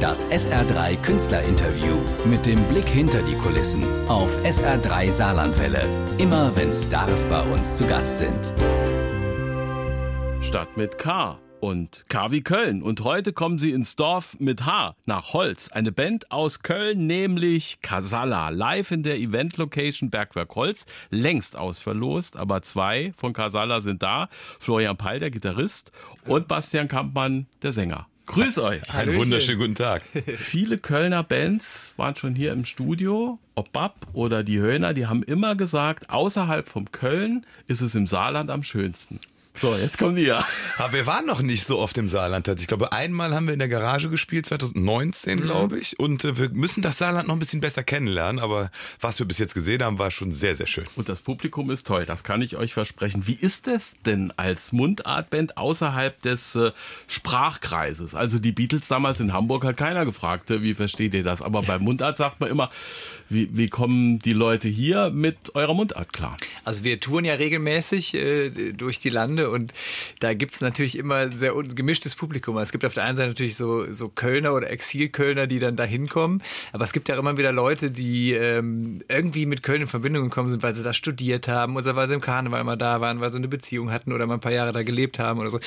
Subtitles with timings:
[0.00, 5.84] Das SR3 Künstlerinterview mit dem Blick hinter die Kulissen auf SR3 Saarlandwelle.
[6.18, 8.52] Immer wenn Stars bei uns zu Gast sind.
[10.40, 12.80] Stadt mit K und K wie Köln.
[12.80, 15.72] Und heute kommen sie ins Dorf mit H nach Holz.
[15.72, 18.50] Eine Band aus Köln, nämlich Casala.
[18.50, 20.86] Live in der Event-Location Bergwerk Holz.
[21.10, 24.28] Längst ausverlost, aber zwei von Casala sind da.
[24.60, 25.90] Florian Peil, der Gitarrist,
[26.24, 28.06] und Bastian Kampmann, der Sänger.
[28.28, 28.94] Grüß euch.
[28.94, 30.02] Einen wunderschönen guten Tag.
[30.34, 33.38] Viele Kölner Bands waren schon hier im Studio.
[33.54, 38.06] Ob Bab oder die Höhner, die haben immer gesagt, außerhalb vom Köln ist es im
[38.06, 39.18] Saarland am schönsten.
[39.60, 40.44] So, jetzt kommen die ja.
[40.78, 42.46] Aber wir waren noch nicht so oft im Saarland.
[42.46, 45.42] Ich glaube, einmal haben wir in der Garage gespielt, 2019, mhm.
[45.42, 45.98] glaube ich.
[45.98, 48.40] Und äh, wir müssen das Saarland noch ein bisschen besser kennenlernen.
[48.40, 50.86] Aber was wir bis jetzt gesehen haben, war schon sehr, sehr schön.
[50.94, 53.26] Und das Publikum ist toll, das kann ich euch versprechen.
[53.26, 56.70] Wie ist es denn als Mundartband außerhalb des äh,
[57.08, 58.14] Sprachkreises?
[58.14, 61.42] Also die Beatles damals in Hamburg hat keiner gefragt, äh, wie versteht ihr das?
[61.42, 62.70] Aber bei Mundart sagt man immer,
[63.28, 66.36] wie, wie kommen die Leute hier mit eurer Mundart klar?
[66.64, 69.72] Also wir touren ja regelmäßig äh, durch die Lande und
[70.20, 72.56] da gibt es natürlich immer ein sehr gemischtes Publikum.
[72.58, 75.84] Es gibt auf der einen Seite natürlich so, so Kölner oder Exilkölner, die dann da
[75.84, 76.42] hinkommen.
[76.72, 80.48] Aber es gibt ja immer wieder Leute, die ähm, irgendwie mit Köln in Verbindung gekommen
[80.48, 83.30] sind, weil sie da studiert haben oder weil sie im Karneval mal da waren, weil
[83.30, 85.60] sie eine Beziehung hatten oder mal ein paar Jahre da gelebt haben oder so.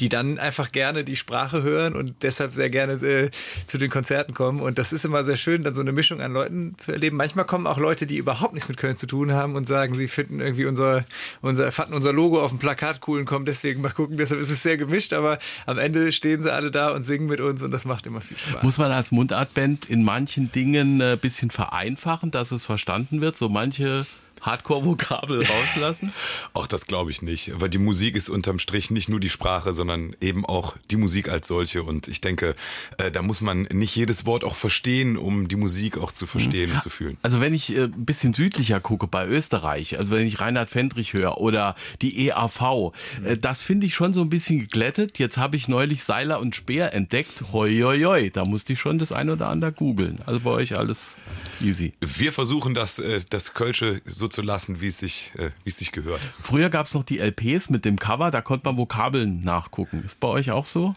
[0.00, 3.30] Die dann einfach gerne die Sprache hören und deshalb sehr gerne äh,
[3.66, 4.60] zu den Konzerten kommen.
[4.60, 7.16] Und das ist immer sehr schön, dann so eine Mischung an Leuten zu erleben.
[7.16, 10.08] Manchmal kommen auch Leute, die überhaupt nichts mit Köln zu tun haben und sagen, sie
[10.08, 11.04] finden irgendwie unser,
[11.42, 14.16] unser, fanden unser Logo auf dem Plakat cool kommen deswegen mal gucken.
[14.16, 17.40] Deshalb ist es sehr gemischt, aber am Ende stehen sie alle da und singen mit
[17.40, 18.62] uns und das macht immer viel Spaß.
[18.62, 23.36] Muss man als Mundartband in manchen Dingen ein äh, bisschen vereinfachen, dass es verstanden wird?
[23.36, 24.06] So manche
[24.40, 26.12] Hardcore-Vokabel rauslassen?
[26.54, 29.72] Auch das glaube ich nicht, weil die Musik ist unterm Strich nicht nur die Sprache,
[29.72, 31.82] sondern eben auch die Musik als solche.
[31.82, 32.54] Und ich denke,
[32.98, 36.70] äh, da muss man nicht jedes Wort auch verstehen, um die Musik auch zu verstehen
[36.70, 36.76] mhm.
[36.76, 37.16] und zu fühlen.
[37.22, 41.12] Also wenn ich äh, ein bisschen südlicher gucke bei Österreich, also wenn ich Reinhard Fendrich
[41.12, 42.60] höre oder die EAV,
[43.24, 43.40] äh, mhm.
[43.40, 45.18] das finde ich schon so ein bisschen geglättet.
[45.18, 47.44] Jetzt habe ich neulich Seiler und Speer entdeckt.
[47.52, 48.30] Hoi, hoi, hoi.
[48.30, 50.20] Da musste ich schon das ein oder andere googeln.
[50.26, 51.18] Also bei euch alles
[51.60, 51.92] easy.
[52.00, 55.78] Wir versuchen das, äh, das Kölsche so zu lassen, wie es sich, äh, wie es
[55.78, 56.20] sich gehört.
[56.40, 60.02] Früher gab es noch die LPs mit dem Cover, da konnte man Vokabeln nachgucken.
[60.04, 60.94] Ist bei euch auch so?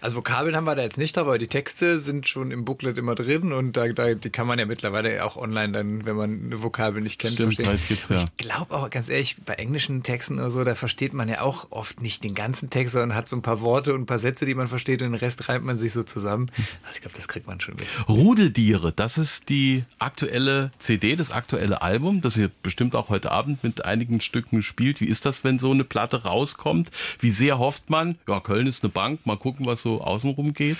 [0.00, 3.14] Also Vokabeln haben wir da jetzt nicht, aber die Texte sind schon im Booklet immer
[3.14, 6.62] drin und da, da die kann man ja mittlerweile auch online dann, wenn man eine
[6.62, 7.80] Vokabel nicht kennt, Stimmt, verstehen.
[7.88, 8.16] Gibt's, ja.
[8.16, 11.66] Ich glaube auch ganz ehrlich, bei englischen Texten oder so, da versteht man ja auch
[11.70, 14.46] oft nicht den ganzen Text, sondern hat so ein paar Worte und ein paar Sätze,
[14.46, 16.50] die man versteht und den Rest reimt man sich so zusammen.
[16.82, 17.86] Also ich glaube, das kriegt man schon mit.
[18.08, 23.62] Rudeldiere, das ist die aktuelle CD, das aktuelle Album, das ihr bestimmt auch heute Abend
[23.62, 25.00] mit einigen Stücken spielt.
[25.00, 26.90] Wie ist das, wenn so eine Platte rauskommt?
[27.18, 28.16] Wie sehr hofft man?
[28.28, 30.78] Ja, Köln ist eine Bank, mal gucken, was so außenrum geht?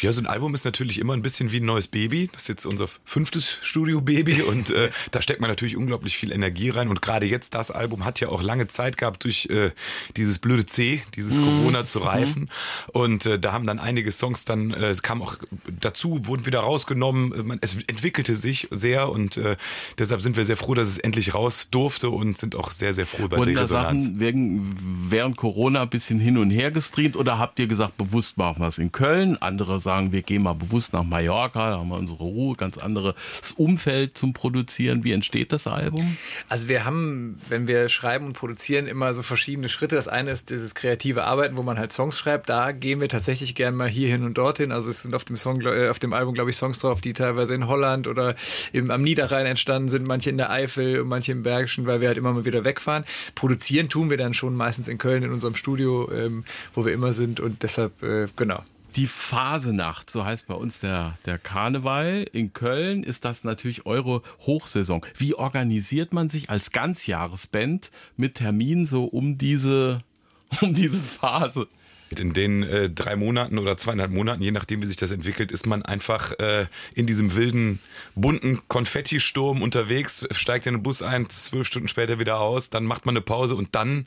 [0.00, 2.28] Ja, so ein Album ist natürlich immer ein bisschen wie ein neues Baby.
[2.32, 6.70] Das ist jetzt unser fünftes Studio-Baby und äh, da steckt man natürlich unglaublich viel Energie
[6.70, 6.88] rein.
[6.88, 9.70] Und gerade jetzt, das Album hat ja auch lange Zeit gehabt, durch äh,
[10.16, 11.44] dieses blöde C, dieses mhm.
[11.44, 12.42] Corona zu reifen.
[12.42, 12.48] Mhm.
[12.92, 15.36] Und äh, da haben dann einige Songs dann, äh, es kam auch
[15.80, 17.46] dazu, wurden wieder rausgenommen.
[17.46, 19.56] Man, es entwickelte sich sehr und äh,
[19.98, 23.06] deshalb sind wir sehr froh, dass es endlich raus durfte und sind auch sehr, sehr
[23.06, 24.04] froh Wurden der Resonanz.
[24.04, 24.76] Sachen wegen,
[25.08, 28.68] während Corona ein bisschen hin und her gestreamt oder habt ihr gesagt, bewusst machen wir
[28.68, 32.22] es in Köln, andere sagen, wir gehen mal bewusst nach Mallorca, da haben wir unsere
[32.22, 33.14] Ruhe, ganz anderes
[33.56, 35.04] Umfeld zum Produzieren.
[35.04, 36.16] Wie entsteht das Album?
[36.48, 39.96] Also wir haben, wenn wir schreiben und produzieren, immer so verschiedene Schritte.
[39.96, 42.48] Das eine ist dieses kreative Arbeiten, wo man halt Songs schreibt.
[42.48, 44.72] Da gehen wir tatsächlich gern mal hierhin und dorthin.
[44.72, 47.12] Also es sind auf dem Song, äh, auf dem Album, glaube ich, Songs drauf, die
[47.12, 48.34] teilweise in Holland oder
[48.72, 52.08] im, am Niederrhein entstanden sind, manche in der Eifel und manche im Bergischen, weil wir
[52.08, 53.04] halt immer mal wieder wegfahren.
[53.34, 57.12] Produzieren tun wir dann schon meistens in Köln in unserem Studio, ähm, wo wir immer
[57.12, 58.62] sind und deshalb, äh, genau,
[58.96, 62.26] die Phasenacht, so heißt bei uns der, der Karneval.
[62.32, 65.04] In Köln ist das natürlich eure Hochsaison.
[65.16, 70.02] Wie organisiert man sich als Ganzjahresband mit Terminen so um diese,
[70.60, 71.68] um diese Phase?
[72.18, 75.66] In den äh, drei Monaten oder zweieinhalb Monaten, je nachdem, wie sich das entwickelt, ist
[75.66, 77.78] man einfach äh, in diesem wilden,
[78.14, 83.06] bunten Konfettisturm unterwegs, steigt in den Bus ein, zwölf Stunden später wieder aus, dann macht
[83.06, 84.06] man eine Pause und dann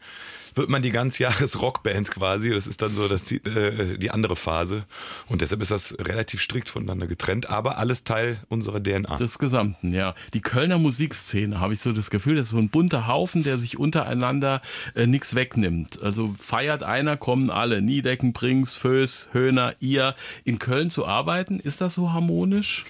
[0.56, 2.50] wird man die ganze Jahres Rockband quasi.
[2.52, 4.86] Das ist dann so das, äh, die andere Phase.
[5.28, 9.18] Und deshalb ist das relativ strikt voneinander getrennt, aber alles Teil unserer DNA.
[9.18, 10.16] Des Gesamten, ja.
[10.34, 13.58] Die Kölner Musikszene, habe ich so das Gefühl, das ist so ein bunter Haufen, der
[13.58, 14.62] sich untereinander
[14.96, 16.02] äh, nichts wegnimmt.
[16.02, 17.82] Also feiert einer, kommen alle.
[17.82, 21.60] Nie Niedecken, Brings, Föß, Höhner, ihr in Köln zu arbeiten.
[21.60, 22.86] Ist das so harmonisch?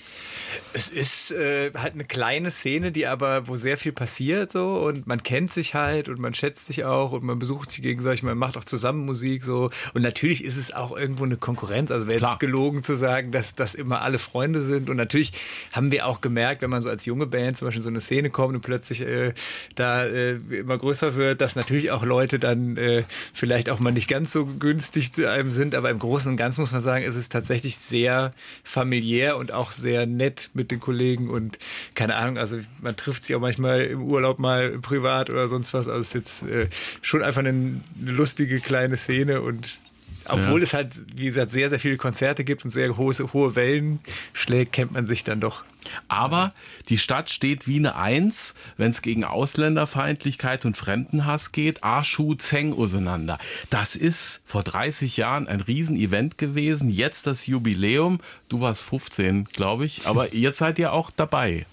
[0.74, 5.08] Es ist äh, halt eine kleine Szene, die aber, wo sehr viel passiert so und
[5.08, 8.38] man kennt sich halt und man schätzt sich auch und man besucht sich gegenseitig, man
[8.38, 11.92] macht auch zusammen Musik so und natürlich ist es auch irgendwo eine Konkurrenz.
[11.92, 15.34] Also wäre jetzt gelogen zu sagen, dass das immer alle Freunde sind und natürlich
[15.72, 18.30] haben wir auch gemerkt, wenn man so als junge Band zum Beispiel so eine Szene
[18.30, 19.34] kommt und plötzlich äh,
[19.76, 23.04] da äh, immer größer wird, dass natürlich auch Leute dann äh,
[23.34, 26.62] vielleicht auch mal nicht ganz so günstig zu einem sind, aber im Großen und Ganzen
[26.62, 28.32] muss man sagen, ist es tatsächlich sehr
[28.64, 31.60] familiär und auch sehr nett mit den Kollegen und
[31.96, 35.88] keine Ahnung, also man trifft sich auch manchmal im Urlaub mal privat oder sonst was.
[35.88, 36.70] Also es ist jetzt äh,
[37.02, 37.82] schon einfach eine, eine
[38.12, 39.80] lustige kleine Szene und
[40.26, 40.64] obwohl ja.
[40.64, 44.00] es halt, wie gesagt, sehr, sehr viele Konzerte gibt und sehr hohe, hohe Wellen
[44.34, 45.64] schlägt, kennt man sich dann doch.
[46.08, 46.54] Aber
[46.90, 51.84] die Stadt steht wie eine Eins, wenn es gegen Ausländerfeindlichkeit und Fremdenhass geht.
[51.84, 53.38] Arschu Zeng auseinander.
[53.70, 56.90] Das ist vor 30 Jahren ein Riesenevent gewesen.
[56.90, 58.20] Jetzt das Jubiläum.
[58.50, 60.08] Du warst 15, glaube ich.
[60.08, 61.66] Aber jetzt seid ihr auch dabei.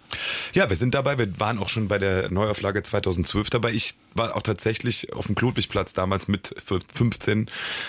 [0.52, 1.18] Ja, wir sind dabei.
[1.18, 3.72] Wir waren auch schon bei der Neuauflage 2012 dabei.
[3.72, 7.48] Ich war auch tatsächlich auf dem Klodwigplatz damals mit 15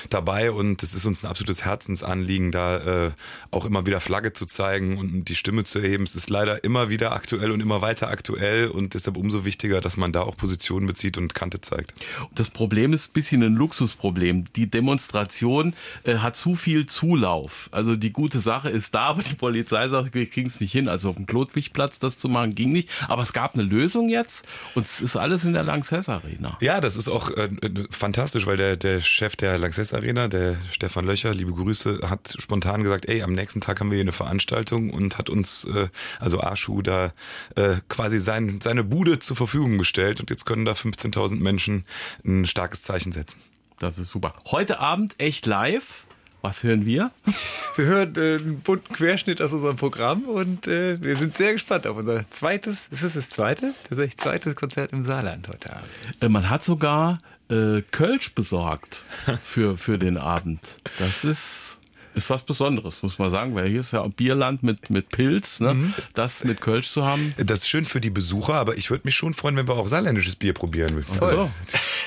[0.10, 3.12] dabei und es ist uns ein absolutes Herzensanliegen, da äh,
[3.50, 6.04] auch immer wieder Flagge zu zeigen und die Stimme zu erheben.
[6.04, 9.98] Es ist leider immer wieder aktuell und immer weiter aktuell und deshalb umso wichtiger, dass
[9.98, 11.94] man da auch Positionen bezieht und Kante zeigt.
[12.34, 14.46] Das Problem ist ein bisschen ein Luxusproblem.
[14.56, 15.74] Die Demonstration
[16.04, 17.70] äh, hat zu viel Zulauf.
[17.72, 20.88] Also die gute Sache ist da, aber die Polizei sagt, wir kriegen es nicht hin.
[20.88, 22.90] Also auf dem Klodwigplatz das zu machen ging nicht.
[23.08, 26.58] Aber es gab eine Lösung jetzt und es ist alles in der Lanxess Arena.
[26.62, 27.50] Ja, das ist auch äh,
[27.90, 32.84] fantastisch, weil der, der Chef der Lanxess Arena, der Stefan Löcher, liebe Grüße, hat spontan
[32.84, 35.88] gesagt, ey, am nächsten Tag haben wir hier eine Veranstaltung und hat uns, äh,
[36.20, 37.14] also Arschu, da
[37.56, 41.86] äh, quasi sein, seine Bude zur Verfügung gestellt und jetzt können da 15.000 Menschen
[42.26, 43.40] ein starkes Zeichen setzen.
[43.80, 44.36] Das ist super.
[44.52, 46.06] Heute Abend echt live.
[46.42, 47.12] Was hören wir?
[47.76, 51.88] Wir hören äh, einen bunten Querschnitt aus unserem Programm und äh, wir sind sehr gespannt
[51.88, 53.74] auf unser zweites, ist es das zweite?
[53.88, 55.88] Tatsächlich zweites Konzert im Saarland heute Abend.
[56.20, 59.06] Äh, man hat sogar äh, Kölsch besorgt
[59.42, 60.82] für, für den Abend.
[61.00, 61.80] Das ist
[62.16, 65.74] ist was Besonderes, muss man sagen, weil hier ist ja Bierland mit, mit Pilz, ne?
[65.74, 65.94] Mhm.
[66.14, 67.34] das mit Kölsch zu haben.
[67.38, 69.88] Das ist schön für die Besucher, aber ich würde mich schon freuen, wenn wir auch
[69.88, 71.06] saarländisches Bier probieren.
[71.20, 71.52] Ach so.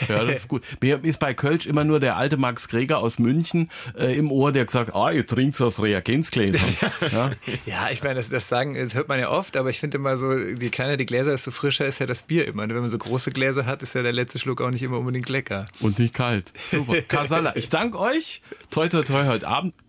[0.09, 0.63] Ja, das ist gut.
[0.81, 4.53] Mir ist bei Kölsch immer nur der alte Max Greger aus München äh, im Ohr,
[4.53, 6.77] der gesagt ah, ihr trinkt aus Reagenzgläsern.
[7.13, 7.31] ja?
[7.67, 10.17] ja, ich meine, das, das sagen, das hört man ja oft, aber ich finde immer
[10.17, 12.69] so, je kleiner die Gläser, desto frischer ist ja das Bier immer.
[12.69, 15.29] Wenn man so große Gläser hat, ist ja der letzte Schluck auch nicht immer unbedingt
[15.29, 15.67] lecker.
[15.81, 16.53] Und nicht kalt.
[16.69, 17.01] Super.
[17.09, 18.43] Kasala, ich danke euch.
[18.71, 19.75] Toi, toi, toi heute Abend.